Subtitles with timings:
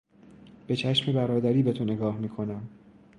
[0.67, 2.69] به چشم برادری به تو نگاه میکنم.